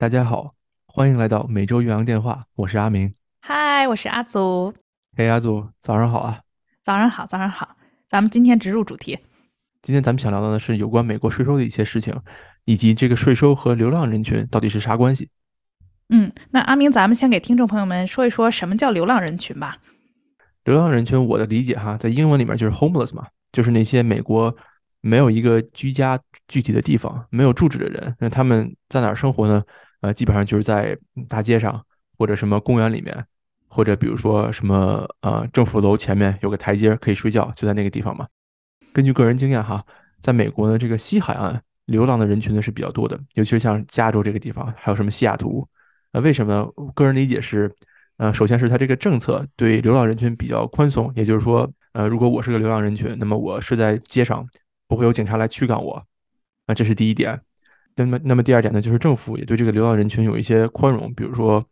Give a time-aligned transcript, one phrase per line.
[0.00, 0.54] 大家好，
[0.86, 3.12] 欢迎来到每周岳阳电话，我是阿明。
[3.42, 4.72] 嗨，我是阿祖。
[5.14, 6.40] 嘿，阿祖，早上好啊！
[6.82, 7.76] 早上好，早上好。
[8.08, 9.18] 咱们今天直入主题。
[9.82, 12.18] 今天咱们想聊到的呢是有关美国税收的一些事情，
[12.64, 15.28] 以及这个税收和流浪人群到底是啥关系？
[16.08, 19.76] 嗯，那阿明，咱们先给听众朋友们说一说什么叫流浪人群吧。
[20.64, 24.56] 流浪人群，我的理解哈，在英文里面就是 homeless 嘛，就是那些美国
[25.02, 28.16] 没有一个居家具体的地方、没有住址的人。
[28.18, 29.62] 那他们在哪儿生活呢？
[30.00, 30.96] 呃，基本上就是在
[31.28, 31.84] 大街上，
[32.16, 33.24] 或者什么公园里面，
[33.68, 38.26] 或者比如说什么呃政府楼前面有个台阶可以睡觉，就在那个地方嘛。
[38.92, 39.84] 根据个人经验哈，
[40.20, 45.66] 在美国呢，这个西海岸流浪的人群呢是比较多的，尤其是像加州这个地方，还有什么西雅图。
[46.12, 46.68] 呃，为什么？
[46.94, 47.72] 个人理解是，
[48.16, 54.44] 呃，首先是他这个政策对流浪人群比较宽松，也就是说，呃，如果我是个流浪人群，那么我睡在街上，
[54.88, 56.04] 不会有警察来驱赶我。
[56.66, 57.40] 那这是第一点。
[58.04, 61.64] 那么，那么第二点呢，就是政府也对这个流浪人群有一些宽容，比如说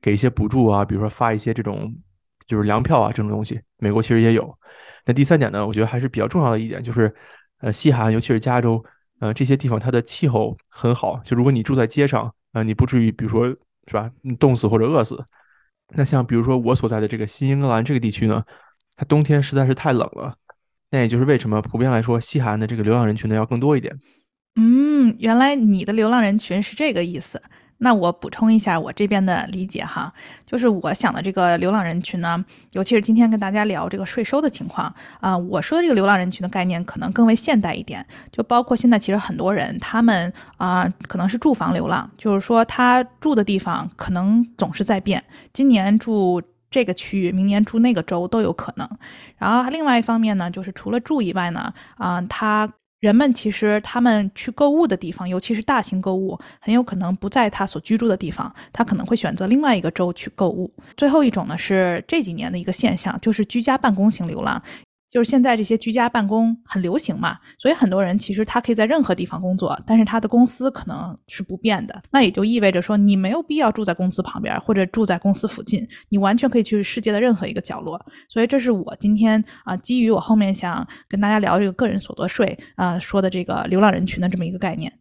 [0.00, 1.94] 给一些补助啊，比如说发一些这种
[2.46, 3.60] 就是粮票啊这种东西。
[3.78, 4.52] 美国其实也有。
[5.04, 7.14] 那第三点呢，我觉得还是比较重要的一点，就是
[7.60, 8.84] 呃，西海岸尤其是加州，
[9.20, 15.24] 呃，这些地方它的气候很好，就如果你住在街上，呃，你不至于比如说是吧，冻死或者饿死。
[15.94, 18.42] 那像比如说我所在的这个新英格兰这个地区呢，
[18.96, 20.34] 它冬天实在是太冷了。
[20.90, 23.96] 那也就是为什么普遍来说，西海岸的这个流浪人群呢要更多一点。
[24.56, 27.40] 嗯，原来你的流浪人群是这个意思。
[27.78, 30.10] 那我补充一下我这边的理解哈，
[30.46, 34.90] 就是我想的这个流浪人群呢，尤其是今天跟大家聊这个税收的情况
[35.20, 48.88] 啊，我说的这个流浪人群的概念可能更为现代一点，就包括现在其实很多人他们啊可能是住房流浪，就是说他住的地方可能总是在变，今年住这个区域，明年住那个州都有可能。
[49.36, 52.72] 然后另外一方面呢，就是除了住以外呢，啊他。
[53.00, 60.72] 人们其实他们去购物的地方，尤其是大型购物，很有可能不在他所居住的地方，他可能会选择另外一个州去购物。
[60.96, 64.62] 最后一种呢，是这几年的一个现象，就是居家办公型流浪。
[65.08, 72.02] 就是现在这些居家办公很流行嘛，所以很多人其实他可以在任何地方工作，但是他的公司可能是不变的。
[72.10, 78.04] 那也就意味着说，你没有必要住在公司旁边或者住在公司附近，你完全可以去世界的任何一个角落。
[78.28, 84.92] 所以这是我今天啊，基于我后面想跟大家聊这个个人所得税啊说的这个流浪人群的这么一个概念。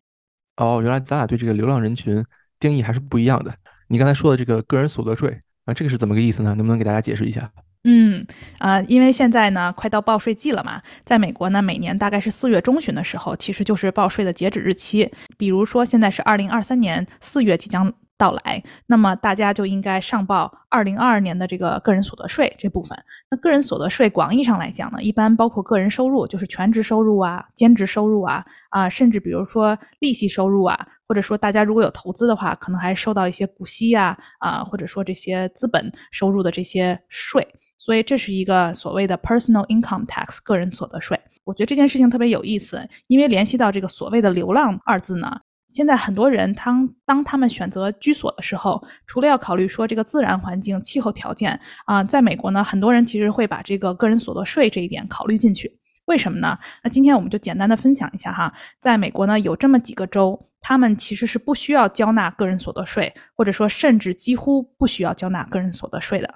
[0.58, 2.24] 哦，原来咱俩对这个流浪人群
[2.60, 3.54] 定义还是不一样的。
[3.88, 6.56] 你刚才说的这个个人所得税啊，这个是怎么个意思呢？
[6.56, 7.52] 能不能给大家解释一下？
[7.85, 8.25] 嗯
[8.57, 15.09] 啊，因为现在呢，快到报税季了嘛，在美国呢，每年大概是四月中旬的时候，其实就是报税的截止日期。
[15.38, 17.94] 比如说，现在是二零二三年四月即将。
[18.18, 22.97] 到来，那么大家就应该上报二零二二年的这个个人所得税这部分。
[23.29, 37.46] 那个人所得税广义上来讲呢，一般包括个人收入，就是全职收入啊、兼职收入啊啊，甚至比如说利息收入啊，或者说大家如果有投资的话，可能还收到一些股息啊啊，或者说这些资本收入的这些税。
[37.78, 41.19] 所以这是一个所谓的 personal income tax 个人所得税。
[41.44, 45.41] 我觉得这件事情特别有意思，因为联系到这个所谓的流浪二字呢。
[45.68, 55.80] 现在很多人，当当他们选择居所的时候，除了要考虑说这个自然环境、气候条件啊，在美国呢，很多人其实会把这个个人所得税这一点考虑进去。
[56.06, 56.58] 为什么呢？
[56.84, 66.34] 那今天我们就简单的分享一下哈，在美国呢，有这么几个州，他们其实是不需要交纳个人所得税，或者说甚至几乎不需要交纳个人所得税的。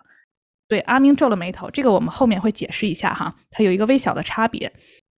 [0.69, 4.71] 对，阿明皱了眉头，这个我们后面会解释一下哈，它有一个微小的差别。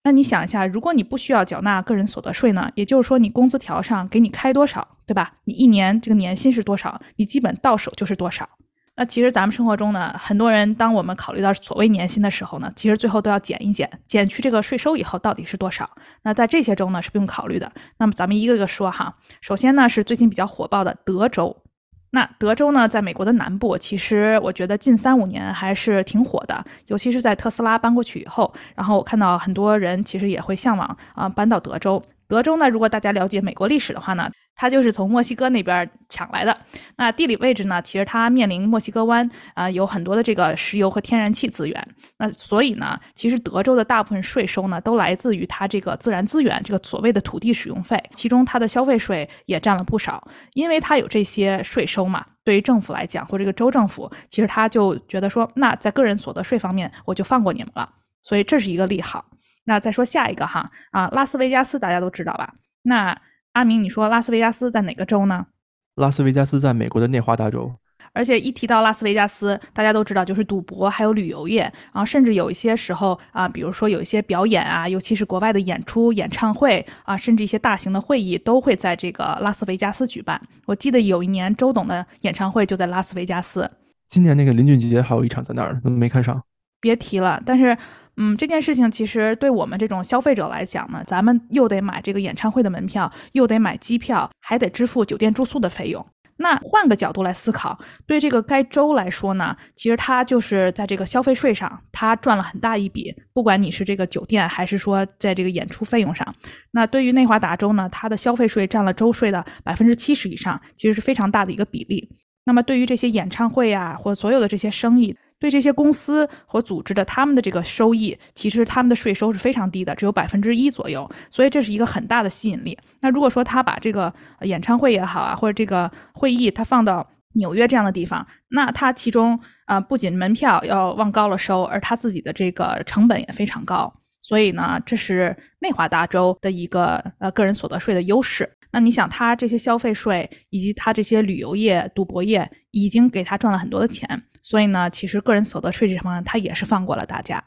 [0.03, 2.71] 那你想一下，如果你不需要缴纳个人所得税呢？
[2.73, 5.33] 也就是说，你工资条上给你开多少，对吧？
[5.43, 8.47] 你一年这个年薪是多少，你基本到手就是多少。
[8.95, 15.89] 那其实咱们生活中呢，很多人当我们考虑到所谓年薪的时候呢，其实最后都要减一减，减去这个税收以后到底是多少。
[16.23, 17.71] 那在这些州呢是不用考虑的。
[17.99, 19.17] 那么咱们一个个说哈。
[19.41, 21.63] 首先呢是最近比较火爆的德州。
[22.11, 32.01] 那德州呢，在美国的南部，其实我觉得近三五年还是挺火的，尤其是在特斯拉搬过去以后，然后我看到很多人其实也会向往啊搬到德州。
[32.27, 34.29] 德州呢，如果大家了解美国历史的话呢。
[34.61, 36.55] 它就是从墨西哥那边抢来的。
[36.97, 37.81] 那地理位置呢？
[37.81, 41.87] 其实它面临墨西哥湾啊，有很多的这个石油和天然气资源。
[42.19, 47.99] 那所以呢，其实德州的大部分税收呢，都来自于它这个自然资源，这个所谓的土地使用费。
[48.13, 50.23] 其中它的消费税也占了不少，
[50.53, 52.23] 因为它有这些税收嘛。
[52.43, 57.89] 对于政府来讲，或者这个州政府，其实他就觉得说，那在个人所得税方面，我就放过你们了。
[58.21, 59.25] 所以这是一个利好。
[59.65, 62.53] 那再说下一个哈啊，拉斯维加斯大家都知道吧？
[62.83, 63.19] 那
[63.53, 65.47] 阿明，你说拉斯维加斯在哪个州呢？
[65.95, 67.73] 拉斯维加斯在美国的内华达州。
[68.13, 80.41] 而且一提到拉斯维加斯，大家都知道就是赌博还有旅游业，然后甚至有一些时候啊，比如说有一些表演啊，尤其是国外的演出、演唱会啊，甚至一些大型的会议都会在这个拉斯维加斯举办。
[80.65, 83.69] 我记得有一年周董的演唱会就在拉斯维加斯。
[84.07, 86.41] 今年那个林俊杰还有一场在那儿，怎么没看上。
[86.81, 87.77] 别提了，但是，
[88.21, 96.05] 嗯，这件事情其实对我们这种消费者来讲呢，咱们又得买这个演唱会的门票，又得买机票，还得支付酒店住宿的费用。
[96.37, 103.11] 那换个角度来思考，对这个该州来说呢，其实它就是在这个消费税上，它赚了很大一笔。
[103.33, 106.35] 不管你是这个酒店，还是说在这个演出费用上，
[106.71, 112.07] 那对于内华达州呢，它的消费税占了州税的百分之七十以上，其实是非常大的一个比例。
[112.45, 121.09] 那么对于这些演唱会啊，或所有的这些生意，对这些公司和组织的他们的这个收益，其实他们的税收是非常低的，只有百分之一左右。
[121.31, 122.77] 所以这是一个很大的吸引力。
[123.01, 133.91] 那如果说他把这个演唱会也好啊，或者这个会议他放到纽约这样的地方，那他其中啊不仅门票要往高了收，而他自己的这个成本也非常高。
[134.21, 138.49] 所以呢，这是内华达州的一个呃个人所得税的优势。
[138.71, 147.43] 那你想，他这些消费税以及他这些旅游业、赌博业已经给他赚了很多的钱，所以呢，其实个人所得税这方面他也是放过了大家。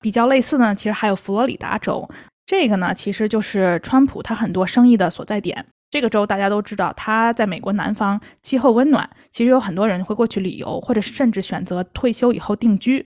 [0.00, 2.08] 比较类似呢，其实还有佛罗里达州，
[2.44, 5.64] 这个呢其实就是川普他很多生意的所在点。
[5.88, 13.06] 这个州大家都知道，它在美国南方，气候温暖，其实有很多人会过去旅游，或者甚至选择退休以后定居，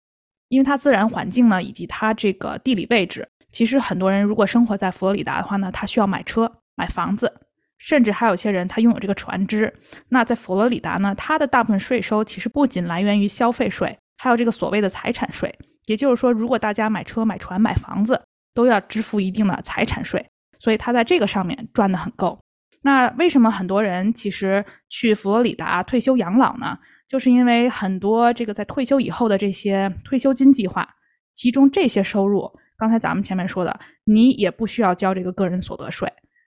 [0.52, 7.40] 因为它自然环境呢以及它这个地理位置，其实很多人如果生活在佛罗里达的话呢，他需要买车、买房子。
[7.78, 9.72] 甚至还有些人他拥有这个船只。
[10.10, 15.52] 那在佛罗里达呢，它的大部分税收其实不仅来源于消费税，还有这个所谓的财产税。
[15.86, 18.22] 也就是说，如果大家买车、买船、买房子，
[18.54, 20.24] 都要支付一定的财产税，
[20.60, 22.38] 所以他在这个上面赚的很够。
[22.82, 26.78] 那为什么很多人其实去佛罗里达退休养老呢？
[27.12, 30.88] 就是因为很多这个在退休以后的这些退休金计划，
[31.34, 36.10] 其中这些收入，刚才咱们前面说的，你也不需要交这个个人所得税。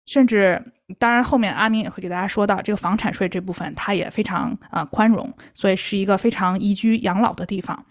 [0.06, 7.84] 甚至，当然，后面阿明也会给大家说到这个房产税这部分，它也非常啊宽容，所以是一个非常宜居养老的地方。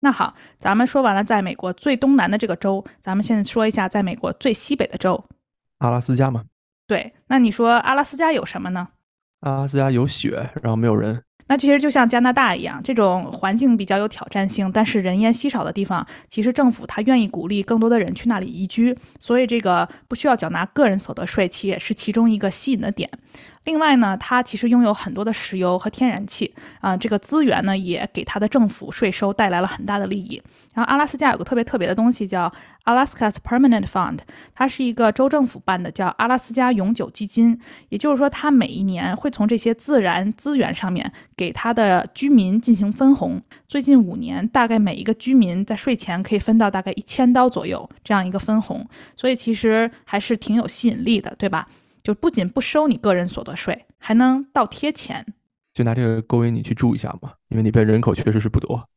[0.00, 5.24] 那好，咱们说完了在美国最东南的这个州，咱们现在说一下在美国最西北的州——
[5.78, 6.42] 阿拉斯加嘛。
[6.88, 8.88] 对，那你说阿拉斯加有什么呢？
[9.40, 11.22] 阿拉斯加有雪，然后没有人。
[11.48, 23.08] 那其实就像加拿大一样，这种环境比较有挑战性，但是人烟稀少的地方，其实政府它愿意鼓励更多的人去那里移居，所以这个不需要缴纳个人所得税，其也是其中一个吸引的点。
[23.66, 30.40] 另外呢，它其实拥有很多的石油和天然气啊，这个资源呢也给它的政府税收带来了很大的利益。
[30.72, 32.50] 然后阿拉斯加有个特别特别的东西叫
[32.84, 34.20] Alaska's Permanent Fund，
[34.54, 37.58] 它是一个州政府办的，叫阿拉斯加永久基金。
[37.88, 43.42] 也就是说，它每一年会从这些自然资源上面给它的居民进行分红。
[43.66, 48.86] 最近五年，大概每一个居民在税前可以分到大概一千刀左右这样一个分红，
[49.16, 51.66] 所以其实还是挺有吸引力的，对吧？
[52.06, 55.26] 就不仅不收你个人所得税，还能倒贴钱，
[55.74, 58.88] 就拿这个勾引你去住一下嘛，因为那边人口确实是不多。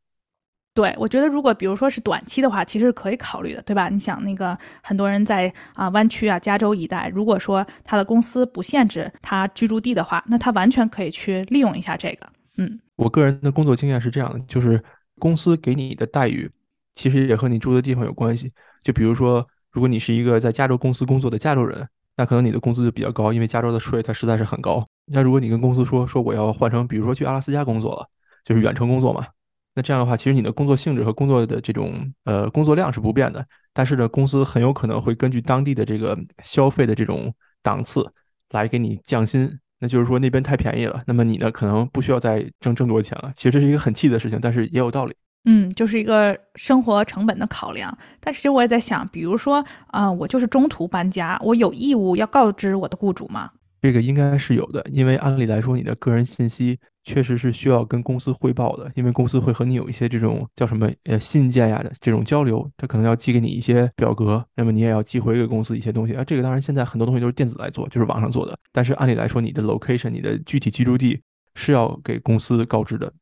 [0.76, 3.90] 对，我觉得如果比如说是短期的话，其实是可以考虑的，对吧？
[3.90, 12.30] 你想那个很多人在啊湾区啊加州一带，如果说他的公司不限制他居住地的话，那他完全可以去利用一下这个。
[12.58, 14.80] 嗯，我个人的工作经验是这样的，就是
[15.18, 16.48] 公司给你的待遇
[16.94, 18.52] 其实也和你住的地方有关系。
[18.84, 21.90] 就比如说，如果你是一个在加州公司工作的加州人。
[22.20, 24.86] 那可能你的工资就比较高，因为加州的税它实在是很高。
[25.06, 28.06] 那如果你跟公司说说我要换成，比如说去阿拉斯加工作了，
[28.44, 29.26] 就是远程工作嘛，
[29.74, 31.94] 那这样的话，其实你的工作性质和工作的这种
[32.26, 37.34] 呃工作量是不变的，但是呢，公司很有可能会根据当地的这个消费的这种
[37.64, 38.06] 档次
[38.50, 39.58] 来给你降薪。
[39.80, 43.32] 那就是说那边太便宜了，那么你呢可能不需要再挣这么多钱了。
[43.34, 45.16] 其实这是一个很气的事情，但是也有道理。
[45.46, 47.96] 嗯，就是一个生活成本的考量。
[48.20, 53.50] 但是其实我也在想，比如说，啊，我就是中途搬家，我有义务要告知我的雇主吗？
[53.82, 66.22] 这个应该是有的，因为按理来说，你的个人信息确实是需要跟公司汇报的，因为公司会和你有一些这种叫什么呃信件呀的这种交流，他可能要寄给你一些表格，那么你也要寄回给公司一些东西啊。
[66.26, 68.60] 这个当然现在很多东西都是电子来做，就是网上做的。
[68.74, 71.22] 但是按理来说，你的 location，你的具体居住地
[71.56, 73.14] 是要给公司告知的。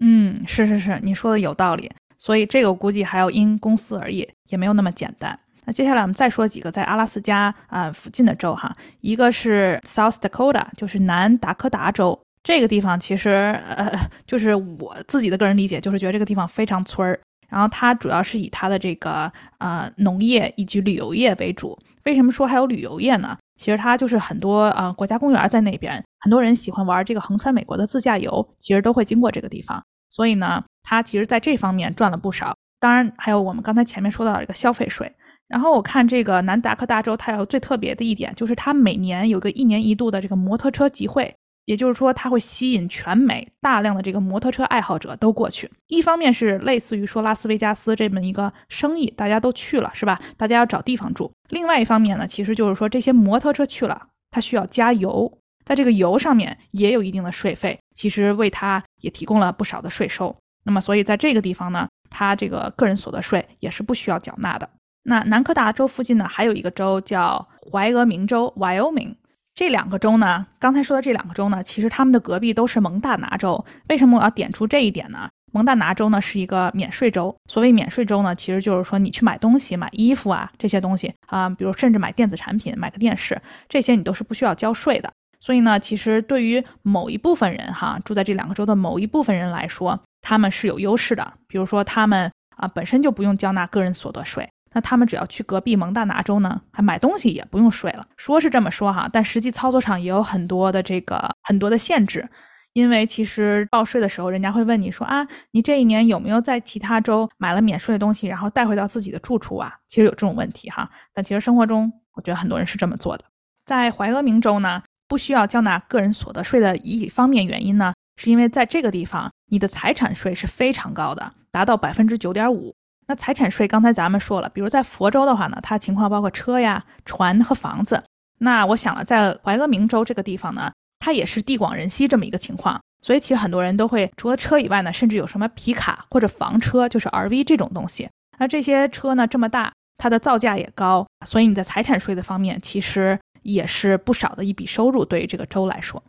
[0.00, 5.38] 嗯，是是是，你说的有道理，所以这个估计还要因公司而异，也没有那么简单。
[5.66, 13.90] 那接下来我们再说几个在阿拉斯加啊附近的州哈，一个是 South Dakota，就是南达科达州，这个地方其实呃，
[14.26, 21.78] 就是我自己的个人理解，就是觉得这个地方非常村儿，然后它主要是以它的这个呃农业以及旅游业为主。
[22.04, 23.38] 为什么说还有旅游业呢？
[23.58, 29.82] 其实它就是很多啊、呃国家公园在那边，很多人喜欢玩这个横穿美国的自驾游，其实都会经过这个地方。
[30.10, 32.56] 所以呢，它其实在这方面赚了不少。
[32.80, 35.10] 当然，还有我们刚才前面说到的这个消费税。
[35.46, 45.70] 然后我看这个南达科大州，它有最特别的一点，就是它每年有个一年一度的这个摩托车集会，也就是说，它会吸引全美大量的这个摩托车爱好者都过去。
[45.88, 50.20] 一方面是类似于说拉斯维加斯这么一个生意，大家都去了，是吧？
[50.36, 51.30] 大家要找地方住。
[51.48, 60.36] 另外一方面呢，其实就是说这些摩托车去了，它需要加油，在这个油上面也有一定的税费，其实为它也提供了不少的税收。
[60.64, 64.68] 那么，所以在这个地方呢，它这个个人所得税也是不需要缴纳的。
[65.04, 69.16] 那南科达州附近呢，还有一个州叫怀俄明州 （Wyoming）。
[69.54, 73.64] 这两个州呢，刚才说的这两个州呢，其实他们的隔壁都是蒙大拿州。
[73.88, 75.28] 为什么我要点出这一点呢？
[75.52, 77.32] 蒙大拿州呢是一个免税州。
[77.48, 85.08] 所谓免税州呢，其实就是说你去买东西、买衣服啊这些东西啊、比如甚至买电子产品、买个电视，这些你都是不需要交税的。
[85.40, 91.32] 所以呢，其实对于某一部分人哈，住在这两个州的某一部分人来说，他们是有优势的。
[91.46, 94.48] 比如说他们啊本身就不用交纳个人所得税。
[94.74, 98.06] 那他们只要去隔壁蒙大拿州呢，还买东西也不用税了。
[98.16, 102.28] 说是这么说哈，但实际操作上也有很多的这个很多的限制。
[102.72, 109.72] 因为其实报税的时候，人家会问你说啊，你这一年有没有在其他州买了免税的东西，然后带回到自己的住处啊？
[109.86, 110.90] 其实有这种问题哈。
[111.14, 113.24] 但其实生活中，我觉得很多人是这么做的。
[113.64, 122.74] 在怀俄明州呢，不需要交纳个人所得税的一方面原因呢，是因为在这个地方，你的财产税是非常高的，达到百分之九点五。
[123.06, 128.02] 那财产税刚才咱们说了，比如在佛州的话呢，它情况包括车呀、船和房子。
[128.38, 138.08] 那我想了，在怀俄明州这个地方呢，它也是地广人稀这么一个情况，所以其实很多人都会除了车以外呢，甚至有什么皮卡或者房车，就是 RV 这种东西。
[138.38, 146.02] 那这些车呢这么大，它的造价也高，所以你在财产税的方面其实也是不少的一笔收入，对于这个州来说。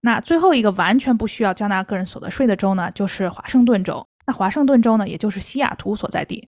[0.00, 4.04] 那最后一个完全不需要交纳个人所得税的州呢，就是华盛顿州。
[4.26, 6.48] 那华盛顿州呢，也就是西雅图所在地。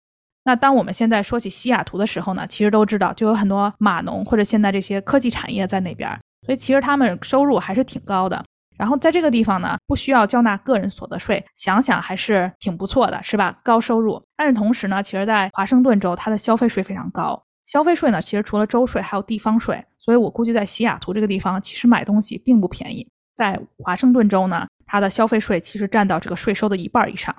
[0.44, 6.10] 那当我们现在说起西雅图的时候呢，其实都知道就有很多码农或者现在这些科技产业在那边，
[6.44, 8.44] 所以其实他们收入还是挺高的。
[8.76, 13.56] 然后在这个地方呢，不需要交纳个人所得税，想想还是挺不错的，是吧？
[13.62, 14.20] 高收入。
[14.36, 17.40] 但是同时呢，其实，在华盛顿州，它的消费税非常高。
[17.64, 19.82] 消费税呢，其实除了州税，还有地方税。
[19.98, 23.08] 所以我估计在西雅图这个地方，其实买东西并不便宜。
[23.32, 27.34] 在华盛顿州呢，它的消费税其实占到这个税收的一半以上。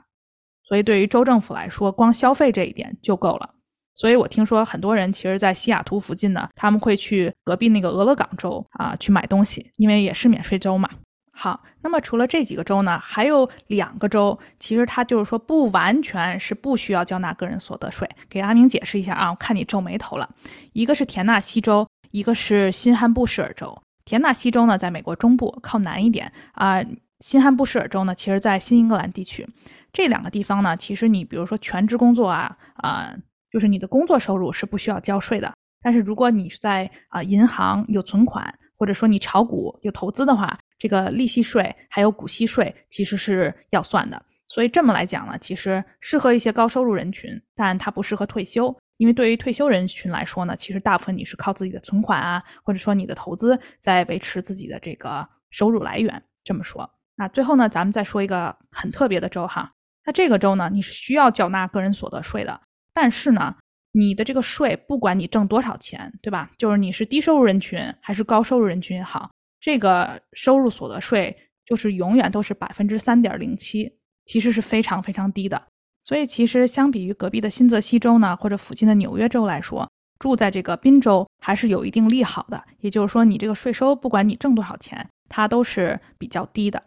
[0.67, 3.50] 所以对于州政府来说，光消费这一点就够了。
[3.93, 10.89] 所以我听说很多人其实，在西雅图附近呢，他们会去隔壁那个俄勒冈州啊去买东西，因为也是免税州嘛。
[11.31, 18.10] 好，那么除了这几个州呢，还有两个州，其实它就是说不完全是不需要交纳个人所得税。
[18.29, 20.29] 给阿明解释一下啊，我看你皱眉头了。
[20.74, 23.77] 一个是田纳西州，一个是新罕布什尔州。
[24.03, 26.84] 田纳西州呢，在美国中部靠南一点啊。
[27.19, 29.48] 新罕布什尔州呢，其实在新英格兰地区。
[29.93, 33.15] 这两个地方呢，其实你比如说全职工作啊，啊，
[33.50, 35.53] 就是你的工作收入是不需要交税的。
[35.81, 44.22] 但是如果你是在啊银行有存款，或者说你炒股有投资的话，这个利息税还有股息税其实是要算的。
[44.48, 56.22] 所以这么来讲呢，其实适合一些高收入人群，但它不适合退休，因为对于退休人群来说呢，其实大部分你是靠自己的存款啊，或者说你的投资在维持自己的这个收入来源。
[56.43, 59.72] 这么说，那最后呢，咱们再说一个很特别的州哈。
[60.05, 62.62] 那这个州呢，你是需要缴纳个人所得税的，
[62.93, 63.55] 但是呢，
[63.93, 66.51] 你的这个税不管你挣多少钱，对吧？
[66.57, 75.62] 就是你是低收入人群还是高收入人群也好，这个收入所得税就是永远都是百分之三点零七，其实是非常非常低的。
[76.03, 82.63] 所以其实相比于隔壁的新泽西州呢，或者附近的纽约州来说，住在这个宾州还是有一定利好的。
[82.81, 86.84] 也就是说，你这个税收不管你挣多少钱，它都是比较低的。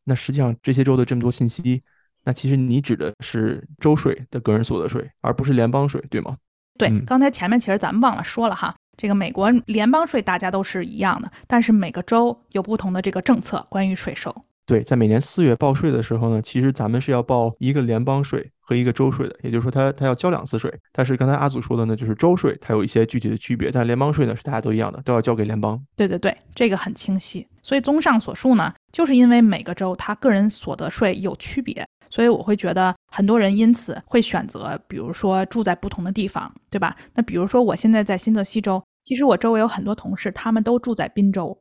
[0.00, 1.82] 嗯，那实际上这些州的这么多信息。
[2.22, 6.36] 那其实你指的是州税的个人所得税，而不是联邦税，对吗？
[6.78, 14.34] 对，嗯刚才前面其实咱们忘了说了哈，这个美国联邦税大家都是一样的，但是每个州有不同的这个政策关于税收。
[14.66, 20.72] 对，在每年四月报税的时候呢，其实咱们是要报一个联邦税和一个州税的，也就是说它它要交两次税。
[20.92, 25.76] 但是刚才阿祖说的呢，就是州税它有一些具体的区别，但联邦税呢是大家都一样的，都要交给联邦。
[25.96, 27.44] 对对对，这个很清晰。
[27.64, 36.94] 所以综上所述呢，就是因为每个州它个人所得税有区别，所以我会觉得很多人因此会选择，比如说住在不同的地方，对吧？
[37.12, 41.60] 那比如说我现在在新泽西州，其实我周围有很多同事，他们都住在宾州。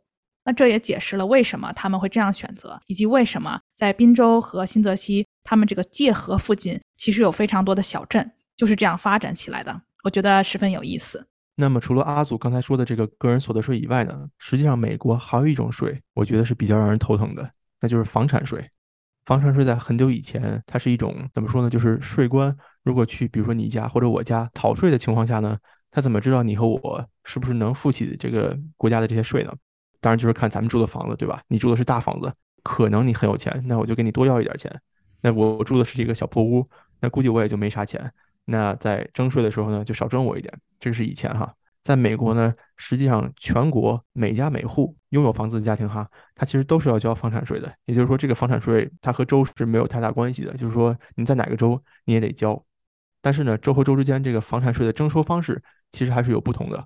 [0.50, 9.80] 那这也解释了为什么他们会这样选择，以及为什么在宾州和新泽西他们这个界河附近其实有非常多的小镇，就是这样发展起来的。
[10.04, 11.24] 我觉得十分有意思。
[11.54, 17.48] 那么除了阿祖刚才说的这个个人所得税以外呢，实际上美国还有一种税，我觉得是比较让人头疼的，
[17.80, 18.68] 那就是房产税。
[19.28, 21.70] 房产税在很久以前，它是一种怎么说呢？
[21.70, 25.56] 就是税官如果去，比如说你家或者我家逃税的情况下呢，
[25.92, 29.54] 他怎么知道你和我是不是能付起这个国家的这些税呢？
[30.02, 31.42] 当然就是看咱们住的房子，对吧？
[31.48, 34.74] 你住的是大房子，可能你很有钱，那我就给你多要一点钱。
[35.22, 36.66] 那我住的是一个小破屋，
[37.02, 38.12] 那估计我也就没啥钱。
[38.46, 40.54] 那在征税的时候呢，就少征我一点。
[40.80, 41.54] 这个是以前哈。
[41.82, 47.74] 在美国呢，实际上全国每家每户拥有房子的家庭哈，它其实都是要交房产税的。
[47.86, 52.62] 也就是说，这个房产税它和州是没有太大关系的，就是说你在哪个州你也得交。
[53.22, 56.86] 但是呢，州和州之间这个房产税的征收方式其实还是有不同的。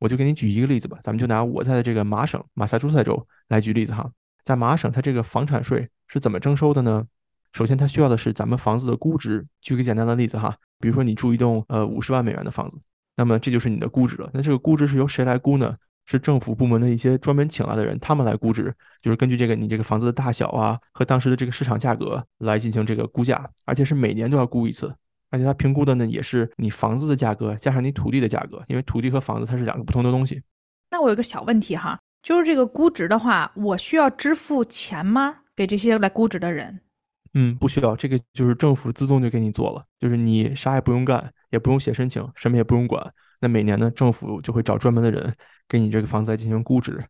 [0.00, 4.10] 我就给你举一个例子吧，咱们就拿我在的这个麻省马萨诸塞州来举例子哈。
[4.42, 7.06] 在麻省，它这个房产税是怎么征收的呢？
[7.52, 9.46] 首先，它需要的是咱们房子的估值。
[9.60, 12.76] 举个简单的例子哈，比如说你住一栋呃五十万美元的房子。
[13.16, 14.30] 那么这就是你的估值了。
[14.32, 15.76] 那这个估值是由谁来估呢？
[16.06, 24.92] 是政府部门的一些专门请来的人，他们来估值，就是根据这个你这个房子的大小啊和当时的这个市场价格来进行这个估价，而且是每年都要估一次。
[25.30, 30.42] 而且它评估的呢也是你房子的价格加上你土地的价格，因为土地和房子它是两个不同的东西。
[30.90, 35.38] 那我有个小问题哈，就是这个估值的话，我需要支付钱吗？
[35.56, 36.80] 给这些来估值的人？
[37.34, 41.32] 嗯，不需要，这个就是政府自动就给你做了，就是你啥也不用干。
[41.50, 43.12] 也不用写申请，什么也不用管。
[43.40, 45.34] 那每年呢，政府就会找专门的人
[45.68, 47.04] 给你这个房子来进行估值。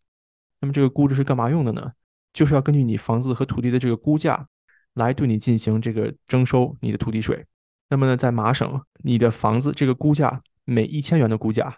[0.63, 1.93] 那么这个估值是干嘛用的呢？
[2.33, 4.47] 就是要根据你房子和土地的这个估价，
[4.95, 7.45] 来对你进行这个征收你的土地税。
[7.91, 11.77] 那么呢，在麻省，你的房子这个估价每一千元的估价，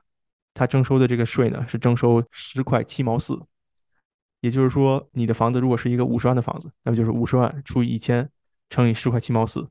[0.54, 3.42] 它征收的这个税呢是征收十块七毛四。
[4.42, 8.28] 也就是说，你的房子如果是一个五十万的房子，那么就是五十万除以一千
[8.70, 9.68] 乘以十块七毛四。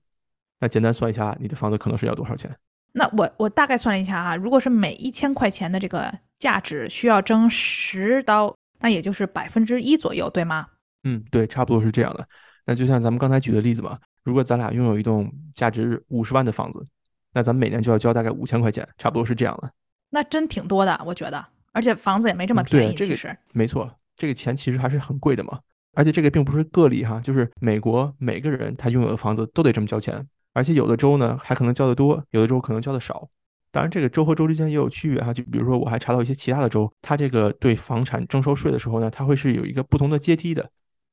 [0.60, 2.50] 那简单算一下，你的房子可能是要多少钱？
[2.94, 10.68] 那我我大概算了一下哈，如果是每一千块钱的这个价值需要征十刀，那也就是百分之一左右，对吗？
[11.04, 12.28] 嗯，对，差不多是这样的。
[12.66, 16.86] 那就像咱们刚才举的例子嘛，如果咱俩拥有一栋价值五十万的房子，
[17.34, 19.72] 那咱们每年就要交大概五千块钱，差不多是这样的。
[20.10, 25.60] 那真挺多的，我觉得，而且房子也没这么便宜，其实没错，这个钱其实还是很贵的嘛。
[25.94, 30.28] 而且这个并不是个例哈，就是美国每个人他拥有的房子都得这么交钱。
[30.54, 33.30] 而且有的州呢还可能交的多，有的州可能交的少。
[33.72, 35.34] 当然，这个州和州之间也有区别哈。
[35.34, 40.70] 就比如说，我还查到一些其他的州，它这个对房产征收税的时候呢，它会是有一个不同的阶梯的。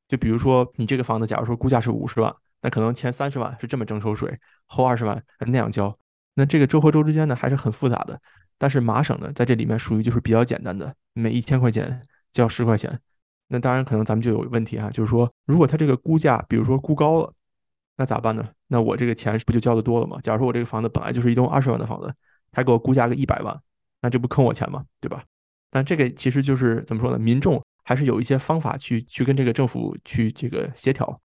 [0.09, 5.97] 就比如说，你这个房子，假如说估价是五十万，那可能前三十万是这么征收税，后二十万那样交。
[6.35, 8.21] 那这个州和州之间呢还是很复杂的。
[8.59, 12.99] 但是麻省呢，在这里面属于就是比较简单的，每一千块钱交十块钱。
[13.47, 17.33] 那当然可能咱们就有问题哈，就是说，如果它这个估价，比如说估高了。
[17.97, 18.49] 那咋办呢？
[18.69, 20.19] 那我这个钱不就交的多了吗？
[20.23, 22.15] 假如说我这个房子本来就是一栋二十万的房子，
[22.53, 23.61] 他给我估价个一百万，
[24.03, 24.85] 那这不坑我钱吗？
[25.01, 25.25] 对吧？
[25.71, 27.19] 但这个其实就是怎么说呢？
[27.19, 31.21] 民众还是有一些方法去去跟这个政府去这个协调。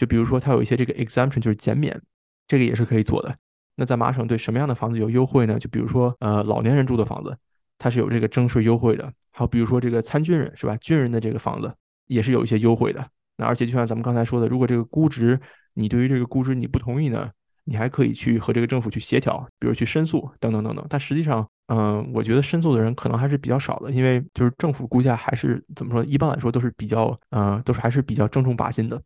[0.00, 2.00] 就比如说他有一些这个 exemption，就是减免，
[2.48, 3.36] 这个也是可以做的。
[3.76, 5.58] 那在麻省对什么样的房子有优惠呢？
[5.58, 7.36] 就比如说呃老年人住的房子，
[7.76, 9.12] 它是有这个征税优惠的。
[9.30, 10.74] 还有比如说这个参军人是吧？
[10.78, 11.70] 军人的这个房子
[12.06, 13.06] 也是有一些优惠的。
[13.36, 15.38] 那而且就像咱们刚才说的，如果这个估值
[15.74, 17.30] 你对于这个估值你不同意呢，
[17.64, 20.86] 你还可以去和这个政府去协调，比如去申诉等等等等。
[20.88, 28.98] 但实际上，嗯，我觉得申诉的人可能还是比较少的，因为就是政府估价还是怎么说，一般来说都是比较，嗯，都是还是比较正中靶心的。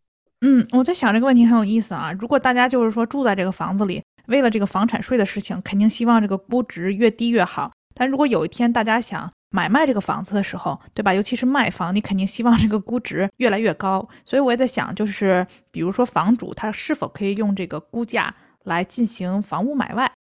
[0.47, 2.13] 嗯，我在想这个问题很有意思啊。
[2.13, 7.73] 如果大家就是说住在这个房子里，为了这个房产税的事情，肯定希望这个估值越低越好。
[7.95, 11.15] 但如果有一天大家想，买卖这个房子的时候，对吧？
[11.15, 14.07] 尤其是卖房，你肯定希望这个估值越来越高。
[14.27, 20.13] 所以我也在想，就是比如说房主他是否可以用这个估价来进行房屋买卖？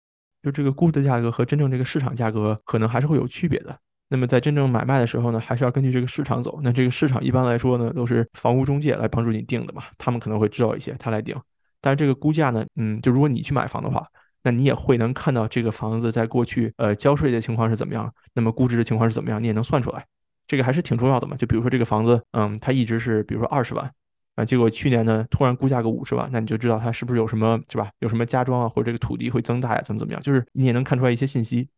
[0.45, 3.77] 就这个估的价格和真正这个市场价格可能还是会有区别的。
[4.13, 6.61] 那么在真正买卖的时候呢，还是要根据这个市场走。
[6.63, 11.35] 那这个市场一般来说呢，都是房屋中介来帮助你定的嘛，他们可能会知道一些，他来定。
[11.81, 14.07] 但是这个估价呢，嗯，就如果你去买房的话。
[14.45, 20.05] 那你也会能看到这个房子在过去呃交税的情况是怎么样，那么估值的情况是怎么样，你也能算出来，
[20.49, 21.37] 这个还是挺重要的嘛。
[21.37, 23.89] 就比如说这个房子，嗯，它一直是比如说二十万
[24.35, 27.89] 啊，结果去年呢突然估价个五十万，那你就知道它是不是有什么是吧？
[28.01, 30.21] 有什么加装啊，或者这个土地会增大呀，怎么怎么样？
[30.21, 31.69] 就是你也能看出来一些信息。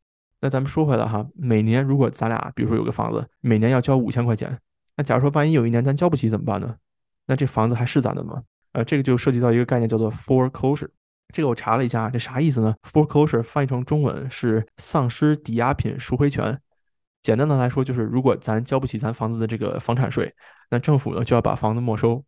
[0.44, 4.58] 那咱们说回来哈，每年如果咱俩比如说有个房子，每年要交五千块钱，
[4.94, 6.76] 那假如说万一有一年咱交不起怎么办呢？
[7.24, 8.42] 那这房子还是咱的吗？
[8.72, 10.90] 呃，这个就涉及到一个概念叫做 foreclosure。
[11.32, 16.60] 这个我查了一下，这啥意思呢？Foreclosure 翻译成中文是丧失抵押品赎回权。
[17.22, 20.30] 简单的来说，就是如果咱交不起咱房子的这个房产税，
[20.68, 22.22] 那政府呢就要把房子没收。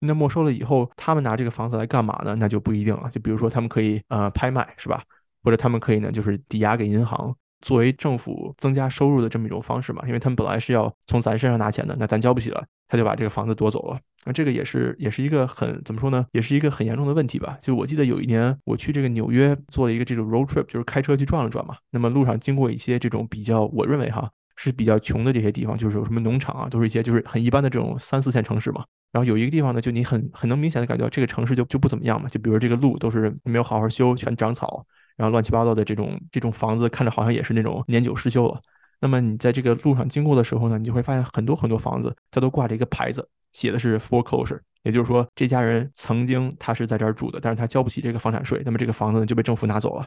[0.00, 2.34] 那没收了以后，他们拿这个房子来干嘛呢？
[2.34, 3.08] 那就不一定了。
[3.08, 5.00] 就比如说，他们可以呃拍卖，是吧？
[5.44, 13.98] 或者他们可以呢就是抵押给银行，作为政府增加收入的这么一种方式嘛，因为他们本来是要从咱身上拿钱的，那咱交不起了，他就把这个房子夺走了。
[14.24, 17.58] 那这个也是也是一个很怎么说呢，也是一个很严重的问题吧。
[17.62, 21.76] 就我记得有一年我去这个纽约做了一个这种 road trip，就是开车去转了转嘛。
[21.90, 28.84] 那么路上经过一些这种比较，我认为哈是比较穷的这些地方，就是有什么农场啊，都是一些就是很一般的这种三四线城市嘛。
[29.10, 32.28] 然后有一个地方呢，就你很很能明显的感觉到这个城市就就不怎么样嘛。
[32.28, 38.60] 就比如这个路都是没有好好修，全长草，然后乱七八糟的这种这种房子看着好像也是那种年久失修了。
[39.00, 44.60] 那么你在这个路上经过的时候呢，你就会发现很多很多房子它都挂着一个牌子，写的是 foreclosure。
[44.84, 50.06] 也就是说，这家人曾经他是在这儿住的，但是他交不起这个房产税，那么这个房子呢就被政府拿走了。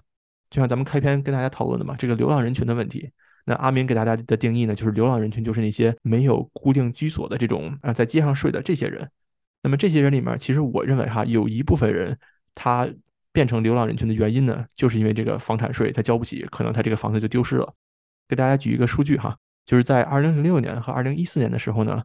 [0.49, 3.09] 就像咱们开篇跟大家讨论的嘛，这个流浪人群的问题。
[3.45, 9.09] 那阿明给大家的定义呢，就是流浪人群就是那些没有固定居所的这种啊，在街上睡的这些人。
[9.63, 12.17] 那么这些人里面，其实我认为哈，有一部分人
[12.53, 12.87] 他
[13.35, 17.73] 变成流浪人群的原因呢，就是因为这个房产税他交不起，可能他这个房子就丢失了。
[18.29, 22.01] 给大家举一个数据哈，就是在二零零六年和二零一四年的时候呢，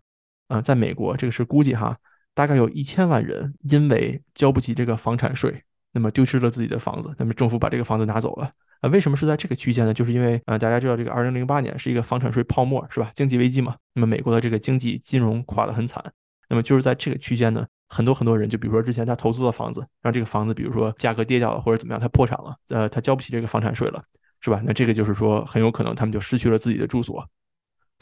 [0.48, 1.96] 啊，在美国这个是估计哈。
[2.34, 5.62] 大概有一千万人因为交不起这个房产税，
[5.92, 8.88] 那么丢失了自己的房子，那么政府把这个房子拿走了啊？
[8.90, 9.92] 为什么是在这个区间呢？
[9.94, 13.10] 就是因为啊，大家知道这个二零零八年是一个房产税泡沫，是吧？
[13.14, 13.76] 经济危机嘛。
[13.94, 16.02] 那么美国的这个经济金融垮得很惨，
[16.48, 24.02] 那么就是在这个区间呢，很多很多人，就比如说之前他投资的房子，让这个房子比如说价格跌掉了或者怎么样，他破产了，呃，他交不起这个房产税了，
[24.40, 24.62] 是吧？
[24.64, 27.22] 那这个就是说很有可能他们就失去了自己的住所。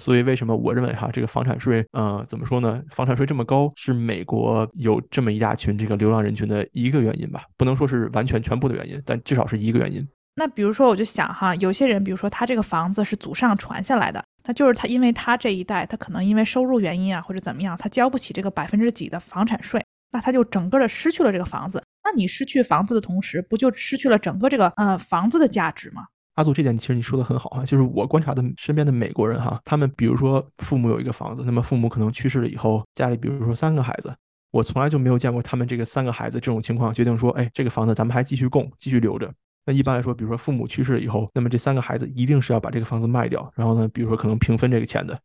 [0.00, 2.80] 所以，为什么我认为哈这个房产税，呃，怎么说呢？
[2.92, 7.42] 房产税这么高，是美国有这么一大群这个流浪人群的一个原因吧？
[7.56, 10.06] 不能说是完全全部的原因，但至少是一个原因。
[10.38, 21.82] 那比如说，我就想哈，有些人，比如说他这个房子是祖上传下来的，那就是他因为他这一代，他可能因为收入原因啊，或者怎么样，他交不起这个百分之几的房产税，那他就整个的失去了这个房子。
[22.04, 26.04] 那你失去房子的同时，不就失去了整个这个呃房子的价值吗？
[26.36, 34.14] 阿祖，这点其实你说的很好啊，就是我观察的身边的美国人哈，他们比如说父母有一个房子，那么父母可能去世了以后，家里比如说三个孩子，
[34.52, 39.28] 我从来就没有见过他们这个三个孩子这种情况决定说，哎，这个房子咱们还继续供，继续留着。
[39.68, 45.20] 那一般来说，比如说父母去世了以后，那么这三个孩子一定是要把这个房子卖掉，然后呢，比如说可能平分这个钱的，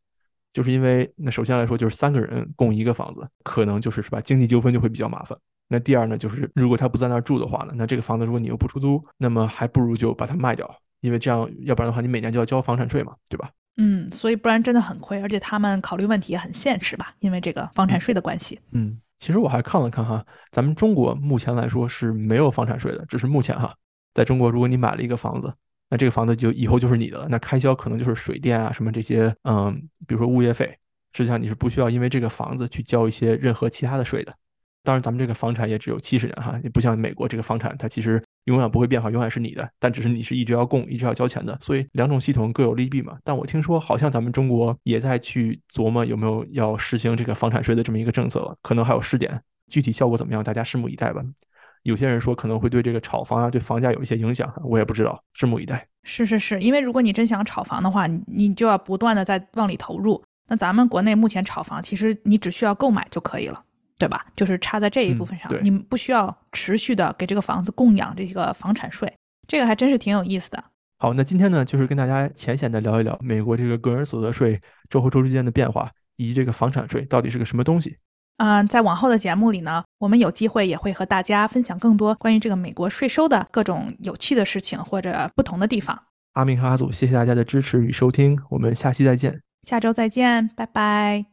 [0.51, 5.37] 就是因为那首先来说就是三个人供一个房子，可能就是是吧，经济纠纷就会比较麻烦。
[5.69, 10.69] 那第二呢，就是如果他不在那儿住的话呢，那这个房子如果你又不出租，那么还不如就把它卖掉。
[10.99, 13.49] 因为这样，要不然的话，你每年就要交房产税嘛，对吧？
[13.77, 18.59] 嗯，所以不然真的很亏，而且他们考虑问题也很现实吧，因为这个房产税的关系。
[18.73, 23.73] 嗯，其实我还看了看哈，咱们中国目前来说是没有房产税的，只是目前哈，
[24.13, 25.53] 在中国，如果你买了一个房子，
[25.89, 29.73] 那这个房子就以后就是你的了，那开销可能就是水电啊什么这些，嗯，
[30.07, 30.77] 比如说物业费，
[31.13, 34.33] 实际上你是不需要因为这个房子去交一些任何其他的税的。
[34.83, 38.21] 当然，咱们这个房产也只有七十年哈，也不像美国这个房产，它其实。
[38.45, 43.17] 永远不会变化，永远是你的，但只是你是一直要供，一直要交钱的，所以两种系统各有利弊嘛。
[43.23, 51.23] 但我听说好像咱们中国也在去琢磨有没有要实行这个房产税的这么一个政策了，可能还有试点，具体效果怎么样，大家拭目以待吧。
[51.83, 55.87] 有些人说可能会对这个炒房啊，对房价有一些影响，我也不知道，拭目以待。
[56.03, 60.21] 是是是，因为如果你真想炒房的话，你你就要不断的在往里投入。
[60.49, 63.63] 那咱们国内目前炒房，其实你只需要购买就可以了。
[63.95, 64.25] 对吧？
[64.35, 69.13] 就是差在这一部分上，你们不需要持续的给这个房子供养这个房产税，
[69.47, 70.61] 这个还真是挺有意思的。
[70.97, 77.95] 好，那今天呢，就是跟大家浅显的聊一聊美国这个个人所得税周和周之间的变化，以及这个房产税到底是个什么东西。
[78.37, 85.97] 嗯，在往后的节目里呢，我们有机会也会和大家分享更多关于这个美国税收的各种有趣的事情或者不同的地方。
[86.33, 89.41] 阿明和阿祖，谢谢大家的支持与收听，我们下期再见。
[89.67, 91.32] 下周再见，拜拜。